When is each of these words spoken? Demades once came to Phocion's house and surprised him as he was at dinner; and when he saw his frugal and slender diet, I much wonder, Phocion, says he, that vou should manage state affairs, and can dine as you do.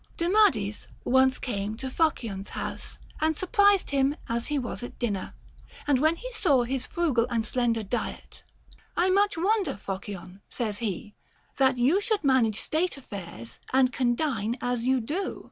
Demades 0.17 0.87
once 1.03 1.37
came 1.37 1.77
to 1.77 1.87
Phocion's 1.87 2.49
house 2.49 2.97
and 3.19 3.37
surprised 3.37 3.91
him 3.91 4.15
as 4.27 4.47
he 4.47 4.57
was 4.57 4.81
at 4.81 4.97
dinner; 4.97 5.35
and 5.85 5.99
when 5.99 6.15
he 6.15 6.33
saw 6.33 6.63
his 6.63 6.87
frugal 6.87 7.27
and 7.29 7.45
slender 7.45 7.83
diet, 7.83 8.41
I 8.97 9.11
much 9.11 9.37
wonder, 9.37 9.77
Phocion, 9.77 10.41
says 10.49 10.79
he, 10.79 11.13
that 11.57 11.75
vou 11.75 11.99
should 12.01 12.23
manage 12.23 12.59
state 12.59 12.97
affairs, 12.97 13.59
and 13.73 13.93
can 13.93 14.15
dine 14.15 14.55
as 14.59 14.85
you 14.87 15.01
do. 15.01 15.39